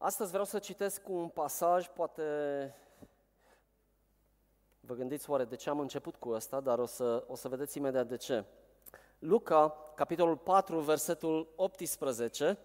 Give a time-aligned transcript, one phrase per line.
[0.00, 2.22] Astăzi vreau să citesc un pasaj, poate
[4.80, 7.78] vă gândiți oare de ce am început cu ăsta, dar o să, o să vedeți
[7.78, 8.44] imediat de ce.
[9.18, 12.58] Luca, capitolul 4, versetul 18,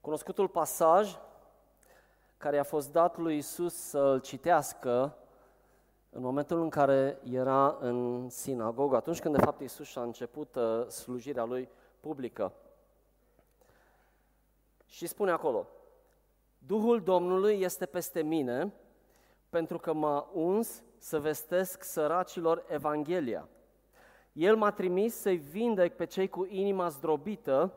[0.00, 1.16] cunoscutul pasaj
[2.36, 5.16] care a fost dat lui Isus să-l citească
[6.10, 10.86] în momentul în care era în sinagogă, atunci când de fapt Isus și-a început uh,
[10.86, 11.68] slujirea lui
[12.00, 12.52] publică.
[14.88, 15.66] Și spune acolo,
[16.58, 18.72] Duhul Domnului este peste mine
[19.48, 23.48] pentru că m-a uns să vestesc săracilor Evanghelia.
[24.32, 27.72] El m-a trimis să-i vindec pe cei cu inima zdrobită,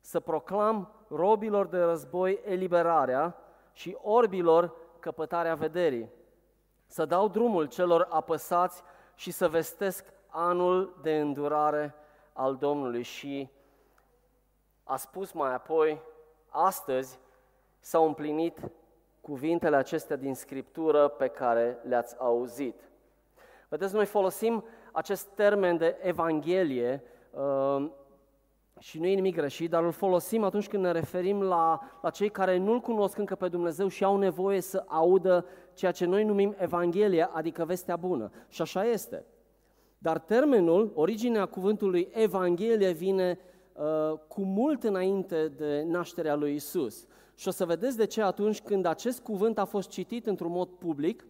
[0.00, 3.36] să proclam robilor de război eliberarea
[3.72, 6.10] și orbilor căpătarea vederii,
[6.86, 8.82] să dau drumul celor apăsați
[9.14, 11.94] și să vestesc anul de îndurare
[12.32, 13.02] al Domnului.
[13.02, 13.50] Și
[14.84, 16.00] a spus mai apoi,
[16.48, 17.18] astăzi
[17.80, 18.58] s-au împlinit
[19.20, 22.88] cuvintele acestea din Scriptură pe care le-ați auzit.
[23.68, 27.90] Vedeți, noi folosim acest termen de Evanghelie uh,
[28.78, 32.28] și nu e nimic greșit, dar îl folosim atunci când ne referim la, la cei
[32.28, 36.54] care nu-L cunosc încă pe Dumnezeu și au nevoie să audă ceea ce noi numim
[36.58, 38.30] Evanghelia, adică vestea bună.
[38.48, 39.24] Și așa este.
[39.98, 43.57] Dar termenul, originea cuvântului Evanghelie vine uh,
[44.28, 47.06] cu mult înainte de nașterea lui Isus.
[47.34, 50.68] Și o să vedeți de ce atunci când acest cuvânt a fost citit într-un mod
[50.68, 51.26] public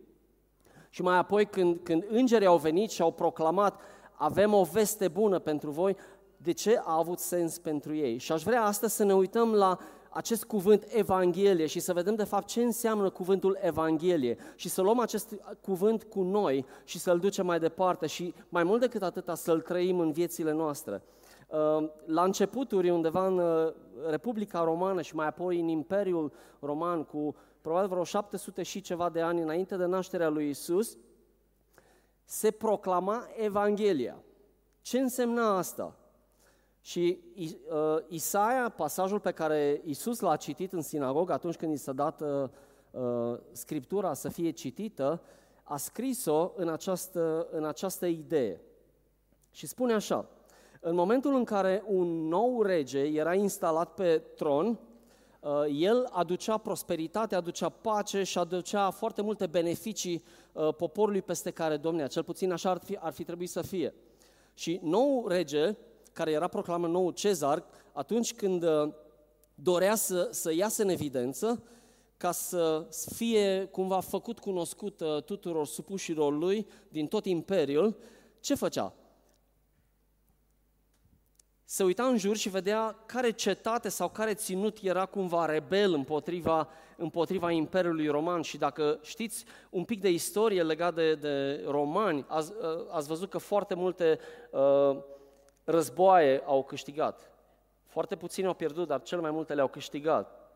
[0.90, 3.80] și mai apoi când, când îngerii au venit și au proclamat
[4.18, 5.96] avem o veste bună pentru voi,
[6.36, 8.18] de ce a avut sens pentru ei.
[8.18, 9.78] Și aș vrea astăzi să ne uităm la
[10.10, 14.98] acest cuvânt Evanghelie și să vedem de fapt ce înseamnă cuvântul Evanghelie și să luăm
[14.98, 19.60] acest cuvânt cu noi și să-l ducem mai departe și mai mult decât atâta să-l
[19.60, 21.02] trăim în viețile noastre.
[21.48, 23.72] Uh, la începuturi, undeva în uh,
[24.08, 29.20] Republica Romană și mai apoi în Imperiul Roman, cu probabil vreo 700 și ceva de
[29.20, 30.96] ani înainte de nașterea lui Isus,
[32.24, 34.16] se proclama Evanghelia.
[34.82, 35.96] Ce însemna asta?
[36.80, 37.20] Și
[37.70, 42.20] uh, Isaia, pasajul pe care Isus l-a citit în sinagogă atunci când i s-a dat
[42.20, 42.48] uh,
[42.90, 45.22] uh, scriptura să fie citită,
[45.62, 48.60] a scris-o în această, în această idee.
[49.50, 50.28] Și spune așa,
[50.80, 54.78] în momentul în care un nou rege era instalat pe tron,
[55.40, 61.76] uh, el aducea prosperitate, aducea pace și aducea foarte multe beneficii uh, poporului peste care
[61.76, 62.06] domnea.
[62.06, 63.94] Cel puțin așa ar fi, ar fi trebuit să fie.
[64.54, 65.76] Și nou rege,
[66.12, 68.92] care era proclamat nou cezar, atunci când uh,
[69.54, 71.62] dorea să, să iasă în evidență,
[72.16, 77.96] ca să fie cumva făcut cunoscut tuturor supușilor lui din tot imperiul,
[78.40, 78.94] ce făcea?
[81.70, 86.68] Se uita în jur și vedea care cetate sau care ținut era cumva rebel împotriva,
[86.96, 88.42] împotriva Imperiului Roman.
[88.42, 93.30] Și dacă știți un pic de istorie legat de, de romani, ați, ă, ați văzut
[93.30, 94.18] că foarte multe
[94.50, 94.96] uh,
[95.64, 97.30] războaie au câștigat.
[97.86, 100.50] Foarte puțini au pierdut, dar cel mai multe le-au câștigat.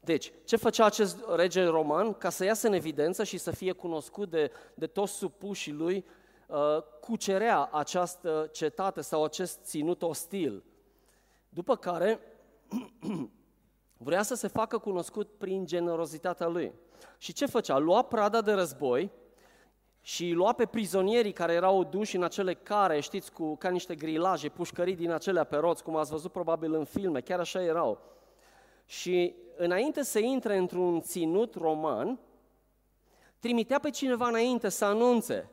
[0.00, 4.30] Deci, ce făcea acest rege roman ca să iasă în evidență și să fie cunoscut
[4.30, 6.21] de, de toți supușii lui Uh,
[7.00, 10.64] cucerea această cetate sau acest ținut ostil.
[11.48, 12.20] După care
[13.96, 16.72] vrea să se facă cunoscut prin generozitatea lui.
[17.18, 17.78] Și ce făcea?
[17.78, 19.10] Lua prada de război
[20.00, 24.48] și lua pe prizonierii care erau duși în acele care, știți, cu, ca niște grilaje,
[24.48, 28.00] pușcării din acelea pe roți, cum ați văzut probabil în filme, chiar așa erau.
[28.86, 32.18] Și înainte să intre într-un ținut roman,
[33.38, 35.50] trimitea pe cineva înainte să anunțe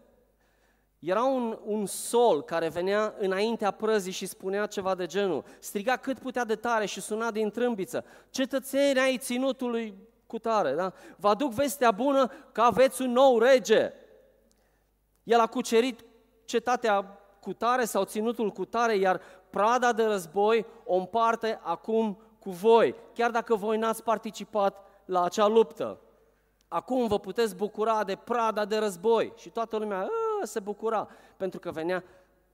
[1.00, 5.44] era un, un sol care venea înaintea prăzii și spunea ceva de genul.
[5.60, 8.06] Striga cât putea de tare și suna din trâmbiță.
[8.30, 10.94] Cetățenii ai ținutului cu tare, da?
[11.18, 13.94] Vă aduc vestea bună că aveți un nou rege.
[15.24, 16.06] El a cucerit
[16.46, 17.02] cetatea
[17.42, 22.96] cu tare sau ținutul cu tare, iar prada de război o împarte acum cu voi,
[23.14, 26.00] chiar dacă voi n-ați participat la acea luptă.
[26.68, 29.34] Acum vă puteți bucura de prada de război.
[29.36, 30.08] Și toată lumea,
[30.46, 32.04] se bucura, pentru că venea,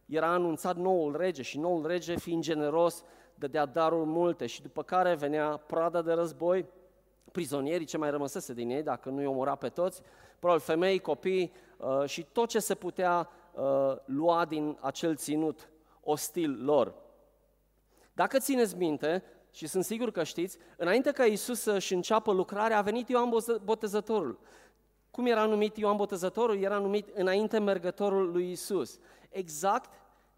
[0.06, 3.04] era anunțat noul rege și noul rege, fiind generos,
[3.36, 6.66] dădea daruri multe și după care venea prada de război,
[7.32, 10.02] prizonierii ce mai rămăsese din ei, dacă nu i omora pe toți,
[10.40, 15.70] probabil femei, copii uh, și tot ce se putea uh, lua din acel ținut
[16.02, 16.94] ostil lor.
[18.14, 22.82] Dacă țineți minte, și sunt sigur că știți, înainte ca Isus să-și înceapă lucrarea, a
[22.82, 23.34] venit Ioan
[23.64, 24.40] Botezătorul.
[25.16, 26.62] Cum era numit Ioan Botezătorul?
[26.62, 29.00] Era numit înainte mergătorul lui Isus.
[29.30, 29.90] Exact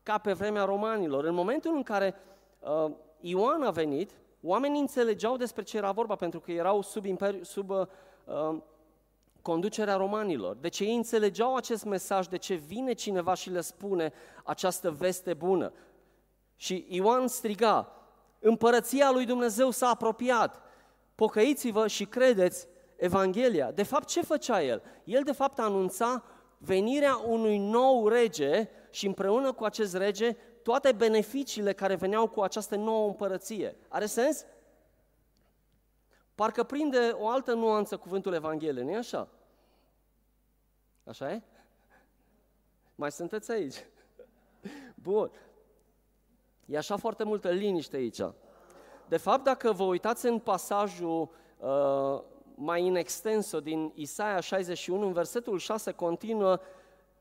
[0.04, 1.24] ca pe vremea romanilor.
[1.24, 2.16] În momentul în care
[2.60, 7.46] uh, Ioan a venit, Oamenii înțelegeau despre ce era vorba, pentru că erau sub, imperi,
[7.46, 7.88] sub uh,
[9.42, 10.56] conducerea romanilor.
[10.56, 14.14] Deci ei înțelegeau acest mesaj, de ce vine cineva și le spune
[14.44, 15.74] această veste bună.
[16.56, 17.92] Și Ioan striga,
[18.40, 20.62] împărăția lui Dumnezeu s-a apropiat,
[21.16, 22.68] pocăiți-vă și credeți
[22.98, 23.72] Evanghelia.
[23.72, 24.84] De fapt, ce făcea el?
[25.04, 26.24] El, de fapt, anunța
[26.58, 32.76] venirea unui nou rege și împreună cu acest rege toate beneficiile care veneau cu această
[32.76, 33.78] nouă împărăție.
[33.88, 34.46] Are sens?
[36.36, 39.28] Parcă prinde o altă nuanță cuvântul Evanghelie, nu-i așa?
[41.04, 41.42] Așa e?
[42.96, 43.86] Mai sunteți aici?
[44.96, 45.32] Bun.
[46.66, 48.22] E așa foarte multă liniște aici.
[49.08, 52.22] De fapt, dacă vă uitați în pasajul uh,
[52.60, 56.60] mai in extenso din Isaia 61, în versetul 6 continuă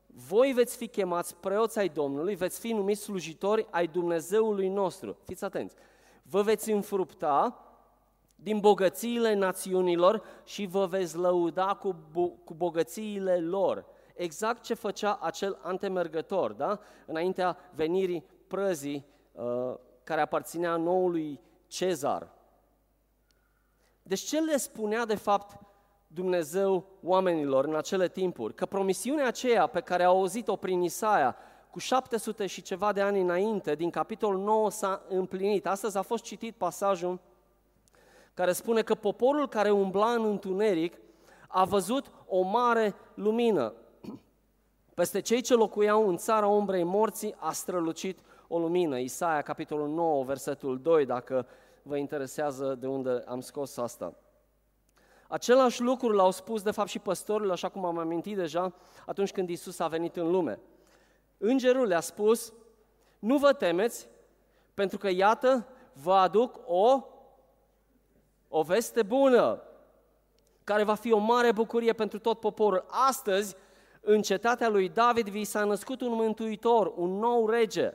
[0.07, 5.17] voi veți fi chemați preoți ai Domnului, veți fi numiți slujitori ai Dumnezeului nostru.
[5.25, 5.75] Fiți atenți!
[6.21, 7.61] Vă veți înfrupta
[8.35, 13.85] din bogățiile națiunilor și vă veți lăuda cu, bu- cu bogățiile lor.
[14.15, 16.79] Exact ce făcea acel antemergător, da?
[17.05, 19.73] înaintea venirii prăzii uh,
[20.03, 22.36] care aparținea noului Cezar.
[24.07, 25.59] Deci ce le spunea de fapt
[26.07, 28.53] Dumnezeu oamenilor în acele timpuri?
[28.53, 31.35] Că promisiunea aceea pe care au auzit-o prin Isaia
[31.71, 35.67] cu 700 și ceva de ani înainte, din capitolul 9 s-a împlinit.
[35.67, 37.19] Astăzi a fost citit pasajul
[38.33, 40.97] care spune că poporul care umbla în întuneric
[41.47, 43.73] a văzut o mare lumină.
[44.93, 48.97] Peste cei ce locuiau în țara umbrei morții a strălucit o lumină.
[48.97, 51.47] Isaia, capitolul 9, versetul 2, dacă
[51.87, 54.13] vă interesează de unde am scos asta.
[55.27, 58.73] Același lucru l-au spus de fapt și păstorilor, așa cum am amintit deja,
[59.05, 60.59] atunci când Isus a venit în lume.
[61.37, 62.53] Îngerul le-a spus,
[63.19, 64.09] nu vă temeți,
[64.73, 67.03] pentru că iată, vă aduc o,
[68.47, 69.61] o veste bună,
[70.63, 72.85] care va fi o mare bucurie pentru tot poporul.
[72.87, 73.55] Astăzi,
[74.01, 77.93] în cetatea lui David, vi s-a născut un mântuitor, un nou rege,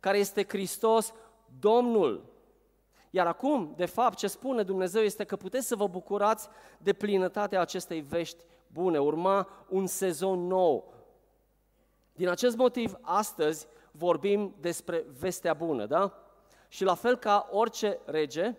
[0.00, 1.12] care este Hristos,
[1.60, 2.24] Domnul.
[3.10, 7.60] Iar acum, de fapt, ce spune Dumnezeu este că puteți să vă bucurați de plinătatea
[7.60, 8.98] acestei vești bune.
[8.98, 10.92] Urma un sezon nou.
[12.12, 16.12] Din acest motiv, astăzi vorbim despre vestea bună, da?
[16.68, 18.56] Și la fel ca orice rege,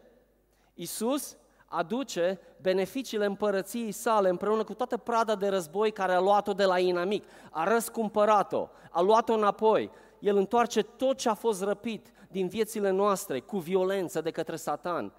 [0.74, 6.66] Isus aduce beneficiile împărăției sale împreună cu toată prada de război care a luat-o de
[6.66, 9.92] la inamic, a răscumpărat-o, a luat-o înapoi.
[10.20, 15.14] El întoarce tot ce a fost răpit din viețile noastre cu violență de către Satan,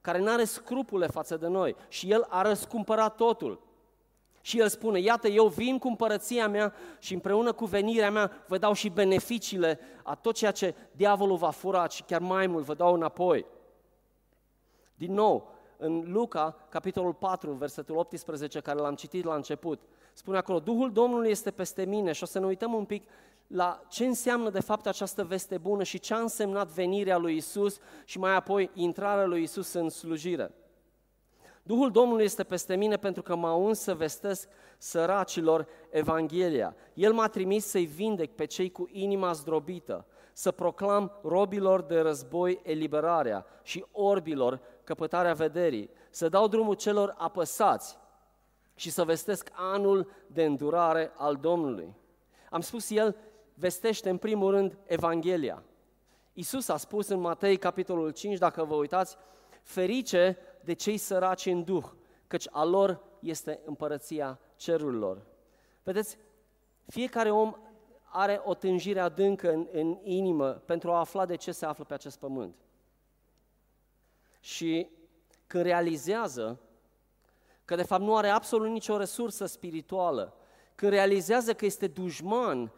[0.00, 3.60] care nu are scrupule față de noi și El a răscumpărat totul.
[4.40, 8.58] Și El spune, iată, eu vin cu împărăția mea și împreună cu venirea mea vă
[8.58, 12.74] dau și beneficiile a tot ceea ce diavolul va fura și chiar mai mult vă
[12.74, 13.46] dau înapoi.
[14.94, 19.80] Din nou, în Luca, capitolul 4, versetul 18, care l-am citit la început,
[20.12, 23.08] spune acolo, Duhul Domnului este peste mine și o să ne uităm un pic
[23.46, 27.78] la ce înseamnă de fapt această veste bună și ce a însemnat venirea lui Isus
[28.04, 30.54] și mai apoi intrarea lui Isus în slujire.
[31.62, 34.48] Duhul Domnului este peste mine pentru că m-a uns să vestesc
[34.78, 36.76] săracilor Evanghelia.
[36.94, 42.60] El m-a trimis să-i vindec pe cei cu inima zdrobită, să proclam robilor de război
[42.62, 47.98] eliberarea și orbilor căpătarea vederii, să dau drumul celor apăsați
[48.74, 51.94] și să vestesc anul de îndurare al Domnului.
[52.50, 53.16] Am spus el,
[53.54, 55.62] vestește în primul rând Evanghelia.
[56.32, 59.16] Isus a spus în Matei, capitolul 5, dacă vă uitați,
[59.62, 61.84] ferice de cei săraci în duh,
[62.26, 65.26] căci a lor este împărăția cerurilor.
[65.82, 66.18] Vedeți,
[66.86, 67.54] fiecare om
[68.02, 71.94] are o tânjire adâncă în, în inimă pentru a afla de ce se află pe
[71.94, 72.54] acest pământ.
[74.40, 74.88] Și
[75.46, 76.60] când realizează
[77.64, 80.36] că de fapt nu are absolut nicio resursă spirituală,
[80.74, 82.72] când realizează că este dușman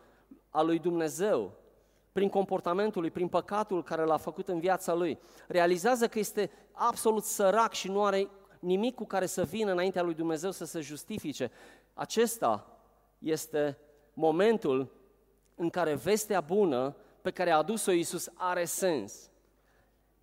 [0.56, 1.52] al lui Dumnezeu,
[2.12, 7.25] prin comportamentul lui, prin păcatul care l-a făcut în viața lui, realizează că este absolut
[7.25, 8.28] sărac și nu are
[8.60, 11.50] nimic cu care să vină înaintea lui Dumnezeu să se justifice.
[11.94, 12.78] Acesta
[13.18, 13.78] este
[14.12, 14.92] momentul
[15.54, 19.30] în care vestea bună pe care a adus-o Iisus are sens.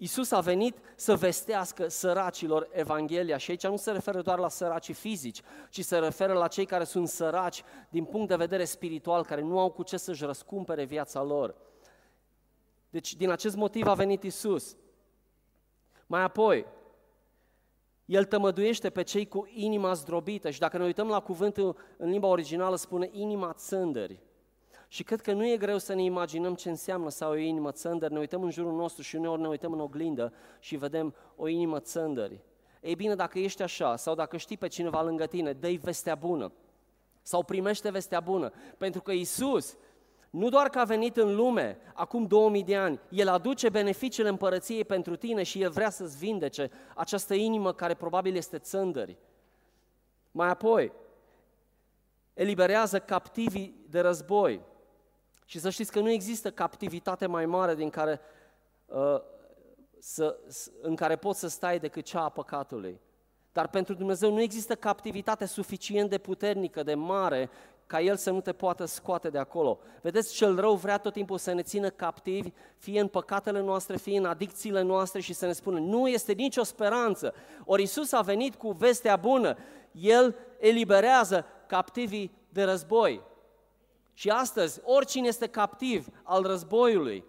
[0.04, 4.94] Isus a venit să vestească săracilor Evanghelia și aici nu se referă doar la săracii
[4.94, 9.42] fizici, ci se referă la cei care sunt săraci din punct de vedere spiritual, care
[9.42, 11.56] nu au cu ce să-și răscumpere viața lor.
[12.90, 14.76] Deci din acest motiv a venit Isus.
[16.06, 16.66] Mai apoi,
[18.06, 22.28] el tămăduiește pe cei cu inima zdrobită și dacă ne uităm la cuvântul în limba
[22.28, 24.22] originală spune inima țândări.
[24.94, 27.72] Și cred că nu e greu să ne imaginăm ce înseamnă să ai o inimă
[27.72, 28.10] țândăr.
[28.10, 31.80] Ne uităm în jurul nostru și uneori ne uităm în oglindă și vedem o inimă
[31.80, 32.40] țândări.
[32.82, 36.52] Ei bine, dacă ești așa sau dacă știi pe cineva lângă tine, dă-i vestea bună
[37.22, 38.52] sau primește vestea bună.
[38.78, 39.78] Pentru că Isus
[40.30, 44.86] nu doar că a venit în lume acum 2000 de ani, El aduce beneficiile împărăției
[44.86, 49.18] pentru tine și El vrea să-ți vindece această inimă care probabil este țândări.
[50.32, 50.92] Mai apoi,
[52.34, 54.72] eliberează captivii de război.
[55.54, 58.20] Și să știți că nu există captivitate mai mare din care,
[58.86, 59.22] uh,
[60.00, 60.38] să,
[60.82, 63.00] în care poți să stai decât cea a păcatului.
[63.52, 67.50] Dar pentru Dumnezeu nu există captivitate suficient de puternică, de mare,
[67.88, 69.80] ca El să nu te poată scoate de acolo.
[70.02, 74.18] Vedeți, cel rău vrea tot timpul să ne țină captivi, fie în păcatele noastre, fie
[74.18, 77.34] în adicțiile noastre și să ne spună, nu este nicio speranță.
[77.66, 79.58] Ori Isus a venit cu vestea bună,
[79.92, 83.32] El eliberează captivii de război.
[84.14, 87.24] Și astăzi, oricine este captiv al războiului,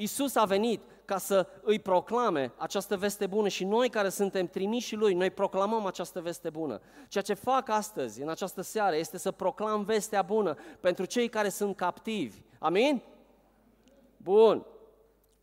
[0.00, 4.94] Isus a venit ca să îi proclame această veste bună și noi care suntem trimiși
[4.94, 6.80] lui, noi proclamăm această veste bună.
[7.08, 11.48] Ceea ce fac astăzi, în această seară, este să proclam vestea bună pentru cei care
[11.48, 12.40] sunt captivi.
[12.58, 13.02] Amin?
[14.16, 14.66] Bun.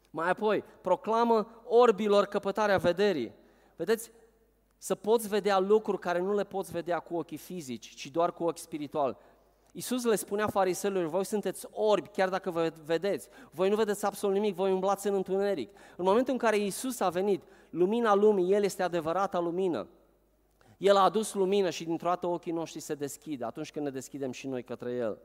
[0.10, 3.34] Mai apoi, proclamă orbilor căpătarea vederii.
[3.76, 4.12] Vedeți,
[4.78, 8.44] să poți vedea lucruri care nu le poți vedea cu ochii fizici, ci doar cu
[8.44, 9.18] ochi spiritual.
[9.76, 13.28] Iisus le spunea fariseilor, voi sunteți orbi, chiar dacă vă vedeți.
[13.52, 15.70] Voi nu vedeți absolut nimic, voi umblați în întuneric.
[15.96, 19.88] În momentul în care Iisus a venit, lumina lumii, El este adevărata lumină.
[20.78, 24.32] El a adus lumină și dintr-o dată ochii noștri se deschid atunci când ne deschidem
[24.32, 25.18] și noi către El.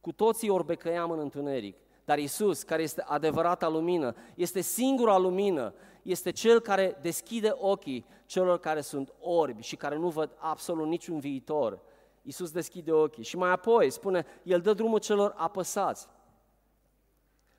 [0.00, 6.30] Cu toții orbecăiam în întuneric, dar Isus, care este adevărata lumină, este singura lumină, este
[6.30, 11.80] Cel care deschide ochii celor care sunt orbi și care nu văd absolut niciun viitor.
[12.26, 16.08] Iisus deschide ochii și mai apoi spune, El dă drumul celor apăsați.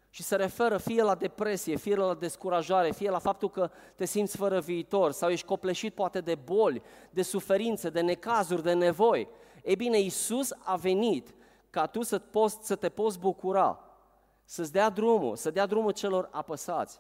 [0.10, 4.38] Și se referă fie la depresie, fie la descurajare, fie la faptul că te simți
[4.38, 9.28] fără viitor sau ești copleșit poate de boli, de suferințe, de necazuri, de nevoi.
[9.64, 11.36] Ei bine, Iisus a venit
[11.70, 13.80] ca tu să, poți, să te poți bucura,
[14.44, 17.00] să-ți dea drumul, să dea drumul celor apăsați.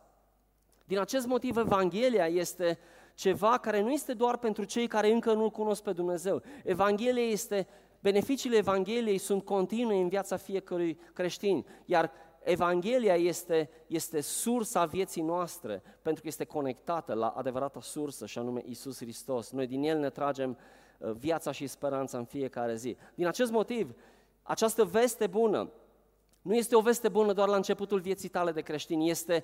[0.86, 2.80] Din acest motiv, Evanghelia este
[3.18, 6.42] ceva care nu este doar pentru cei care încă nu-L cunosc pe Dumnezeu.
[6.64, 7.68] Evanghelia este,
[8.00, 12.12] beneficiile Evangheliei sunt continue în viața fiecărui creștin, iar
[12.44, 18.62] Evanghelia este, este sursa vieții noastre, pentru că este conectată la adevărata sursă, și anume
[18.66, 19.52] Isus Hristos.
[19.52, 20.58] Noi din El ne tragem
[20.98, 22.98] uh, viața și speranța în fiecare zi.
[23.16, 23.96] Din acest motiv,
[24.44, 25.70] această veste bună
[26.42, 29.44] nu este o veste bună doar la începutul vieții tale de creștin, este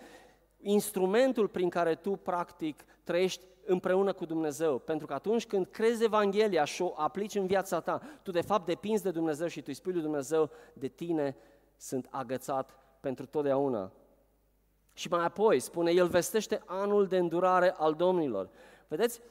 [0.61, 4.77] instrumentul prin care tu practic trăiești împreună cu Dumnezeu.
[4.77, 8.65] Pentru că atunci când crezi Evanghelia și o aplici în viața ta, tu de fapt
[8.65, 11.35] depinzi de Dumnezeu și tu îi spui lui Dumnezeu, de tine
[11.77, 13.91] sunt agățat pentru totdeauna.
[14.93, 18.49] Și mai apoi spune, El vestește anul de îndurare al domnilor.
[18.87, 19.21] Vedeți,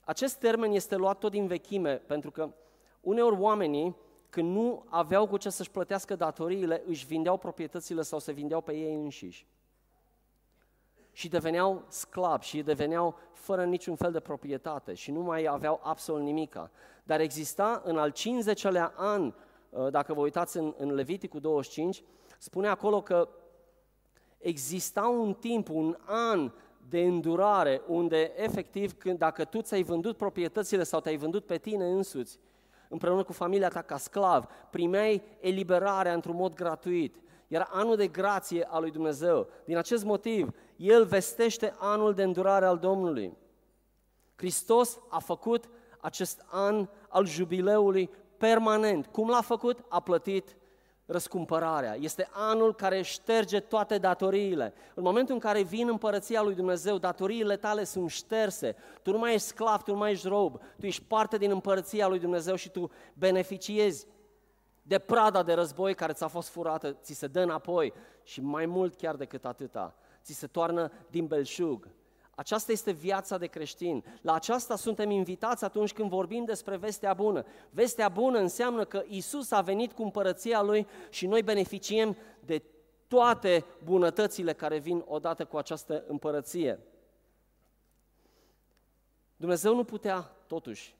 [0.00, 2.54] acest termen este luat tot din vechime, pentru că
[3.00, 3.96] uneori oamenii,
[4.30, 8.72] când nu aveau cu ce să-și plătească datoriile, își vindeau proprietățile sau se vindeau pe
[8.72, 9.46] ei înșiși
[11.12, 16.22] și deveneau sclavi și deveneau fără niciun fel de proprietate și nu mai aveau absolut
[16.22, 16.70] nimica.
[17.02, 19.32] Dar exista în al 50-lea an,
[19.70, 22.04] uh, dacă vă uitați în, în Leviticul 25,
[22.38, 23.28] spune acolo că
[24.38, 26.52] exista un timp, un an
[26.88, 31.90] de îndurare, unde efectiv, când, dacă tu ți-ai vândut proprietățile sau te-ai vândut pe tine
[31.90, 32.38] însuți,
[32.88, 37.16] împreună cu familia ta ca sclav, primeai eliberarea într-un mod gratuit.
[37.50, 39.48] Era anul de grație al lui Dumnezeu.
[39.64, 43.36] Din acest motiv, El vestește anul de îndurare al Domnului.
[44.36, 45.68] Hristos a făcut
[46.00, 49.06] acest an al jubileului permanent.
[49.06, 49.84] Cum l-a făcut?
[49.88, 50.56] A plătit
[51.06, 51.96] răscumpărarea.
[52.00, 54.74] Este anul care șterge toate datoriile.
[54.94, 58.76] În momentul în care vin împărăția lui Dumnezeu, datoriile tale sunt șterse.
[59.02, 62.08] Tu nu mai ești sclav, tu nu mai ești rob, tu ești parte din împărăția
[62.08, 64.06] lui Dumnezeu și tu beneficiezi
[64.82, 68.94] de prada de război care ți-a fost furată, ți se dă înapoi și mai mult
[68.94, 71.88] chiar decât atâta, ți se toarnă din belșug.
[72.34, 74.04] Aceasta este viața de creștin.
[74.22, 77.44] La aceasta suntem invitați atunci când vorbim despre vestea bună.
[77.70, 82.62] Vestea bună înseamnă că Isus a venit cu împărăția Lui și noi beneficiem de
[83.08, 86.80] toate bunătățile care vin odată cu această împărăție.
[89.36, 90.96] Dumnezeu nu putea, totuși,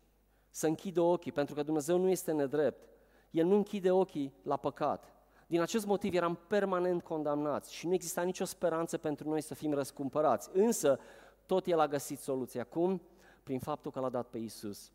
[0.51, 2.90] să închidă ochii, pentru că Dumnezeu nu este nedrept.
[3.31, 5.15] El nu închide ochii la păcat.
[5.47, 9.73] Din acest motiv eram permanent condamnați și nu exista nicio speranță pentru noi să fim
[9.73, 10.51] răscumpărați.
[10.53, 10.99] Însă,
[11.47, 12.65] tot El a găsit soluția.
[12.65, 13.03] Cum?
[13.43, 14.93] Prin faptul că l-a dat pe Isus.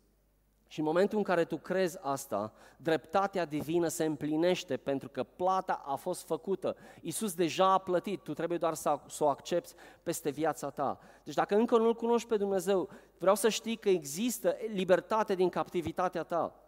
[0.68, 5.82] Și în momentul în care tu crezi asta, dreptatea divină se împlinește pentru că plata
[5.86, 6.76] a fost făcută.
[7.00, 10.98] Iisus deja a plătit, tu trebuie doar să, să o accepti peste viața ta.
[11.24, 12.88] Deci dacă încă nu-L cunoști pe Dumnezeu,
[13.18, 16.65] vreau să știi că există libertate din captivitatea ta.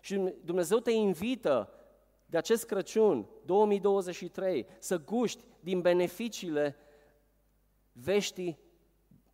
[0.00, 1.72] Și Dumnezeu te invită
[2.26, 6.76] de acest Crăciun 2023 să guști din beneficiile
[7.92, 8.58] veștii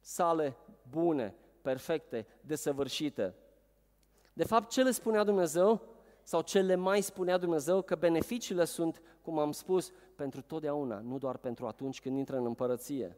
[0.01, 0.57] sale
[0.91, 3.35] bune, perfecte, desăvârșite.
[4.33, 5.83] De fapt, ce le spunea Dumnezeu
[6.23, 11.19] sau ce le mai spunea Dumnezeu că beneficiile sunt, cum am spus, pentru totdeauna, nu
[11.19, 13.17] doar pentru atunci când intră în împărăție.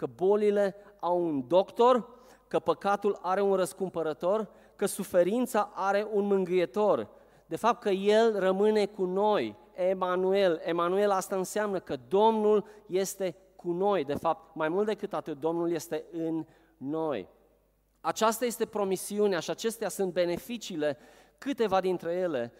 [0.00, 2.08] Că bolile au un doctor,
[2.48, 7.08] că păcatul are un răscumpărător, că suferința are un mângâietor.
[7.46, 10.60] De fapt că El rămâne cu noi, Emanuel.
[10.64, 14.04] Emanuel asta înseamnă că Domnul este cu noi.
[14.04, 17.28] De fapt, mai mult decât atât, Domnul este în noi.
[18.00, 20.98] Aceasta este promisiunea și acestea sunt beneficiile,
[21.38, 22.52] câteva dintre ele,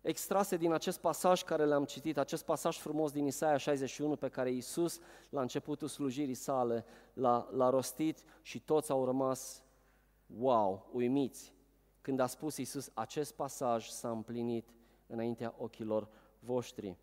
[0.00, 4.50] extrase din acest pasaj care le-am citit, acest pasaj frumos din Isaia 61 pe care
[4.50, 9.62] Iisus, la începutul slujirii sale, l-a, l-a rostit și toți au rămas,
[10.38, 11.54] wow, uimiți,
[12.00, 14.68] când a spus Iisus, acest pasaj s-a împlinit
[15.06, 16.96] înaintea ochilor voștri.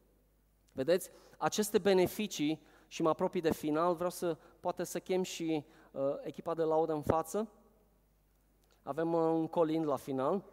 [0.71, 6.01] Vedeți, aceste beneficii, și mă apropii de final, vreau să poate să chem și uh,
[6.21, 7.47] echipa de laudă în față.
[8.83, 10.43] Avem uh, un colind la final.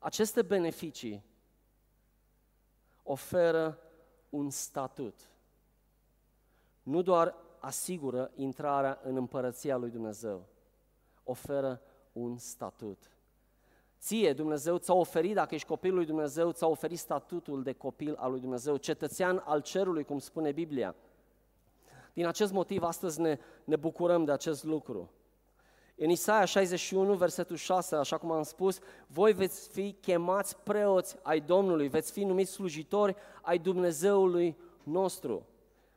[0.00, 1.24] Aceste beneficii
[3.02, 3.78] oferă
[4.28, 5.30] un statut.
[6.82, 10.46] Nu doar asigură intrarea în împărăția lui Dumnezeu,
[11.24, 11.80] oferă
[12.12, 13.10] un statut.
[14.00, 18.30] Ție, Dumnezeu ți-a oferit, dacă ești copilul lui Dumnezeu, ți-a oferit statutul de copil al
[18.30, 20.94] lui Dumnezeu, cetățean al cerului, cum spune Biblia.
[22.12, 25.10] Din acest motiv, astăzi ne, ne bucurăm de acest lucru.
[25.98, 31.40] În Isaia 61, versetul 6, așa cum am spus, voi veți fi chemați preoți ai
[31.40, 35.46] Domnului, veți fi numiți slujitori ai Dumnezeului nostru.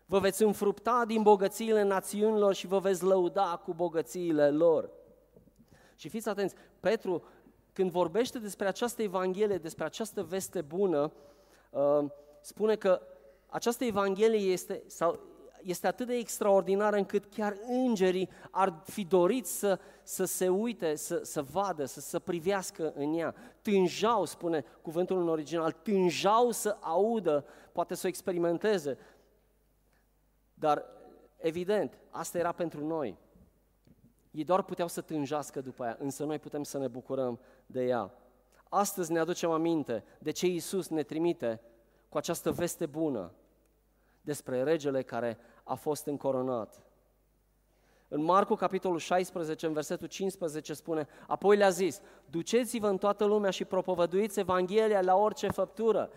[0.05, 4.89] Vă veți înfrupta din bogățiile națiunilor și vă veți lăuda cu bogățiile lor.
[5.95, 7.23] Și fiți atenți, Petru,
[7.73, 11.11] când vorbește despre această Evanghelie, despre această veste bună,
[11.69, 12.05] uh,
[12.41, 13.01] spune că
[13.47, 15.19] această Evanghelie este, sau
[15.63, 21.21] este atât de extraordinară încât chiar îngerii ar fi dorit să, să se uite, să,
[21.23, 23.35] să vadă, să, să privească în ea.
[23.61, 28.97] Tânjau, spune cuvântul în original, tânjau să audă, poate să o experimenteze.
[30.53, 30.85] Dar,
[31.37, 33.17] evident, asta era pentru noi.
[34.31, 38.13] Ei doar puteau să tânjească după ea, însă noi putem să ne bucurăm de ea.
[38.69, 41.61] Astăzi ne aducem aminte de ce Iisus ne trimite
[42.09, 43.31] cu această veste bună,
[44.21, 46.81] despre regele care a fost încoronat.
[48.07, 53.49] În Marcu, capitolul 16, în versetul 15, spune, apoi le-a zis, duceți-vă în toată lumea
[53.49, 56.09] și propovăduiți Evanghelia la orice făptură.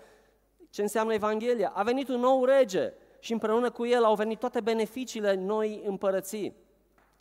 [0.70, 1.72] Ce înseamnă Evanghelia?
[1.74, 6.56] A venit un nou rege și împreună cu el au venit toate beneficiile noi împărății.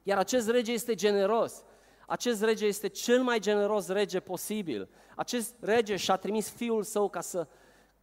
[0.03, 1.63] Iar acest rege este generos.
[2.07, 4.89] Acest rege este cel mai generos rege posibil.
[5.15, 7.47] Acest rege și-a trimis fiul său ca să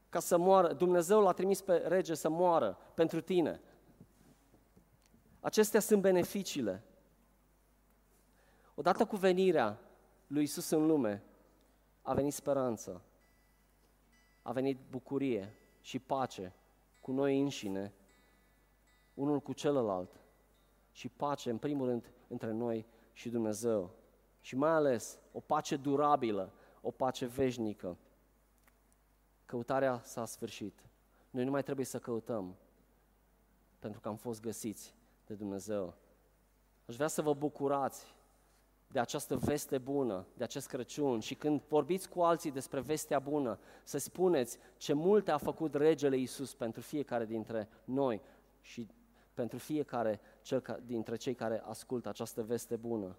[0.09, 0.73] ca să moară.
[0.73, 3.61] Dumnezeu l-a trimis pe rege să moară pentru tine.
[5.41, 6.83] Acestea sunt beneficiile.
[8.75, 9.81] Odată cu venirea
[10.27, 11.23] lui Isus în lume,
[12.03, 13.03] a venit speranță,
[14.43, 16.55] a venit bucurie și pace
[17.01, 17.93] cu noi înșine,
[19.15, 20.21] unul cu celălalt
[20.93, 23.91] și pace, în primul rând, între noi și Dumnezeu.
[24.41, 27.97] Și mai ales o pace durabilă, o pace veșnică.
[29.49, 30.85] Căutarea s-a sfârșit.
[31.31, 32.57] Noi nu mai trebuie să căutăm,
[33.79, 34.95] pentru că am fost găsiți
[35.27, 35.95] de Dumnezeu.
[36.87, 38.15] Aș vrea să vă bucurați
[38.87, 43.59] de această veste bună, de acest Crăciun și când vorbiți cu alții despre vestea bună,
[43.85, 48.21] să spuneți ce multe a făcut regele Iisus pentru fiecare dintre noi
[48.61, 48.89] și
[49.35, 53.17] pentru fiecare cel ca, dintre cei care ascultă această veste bună.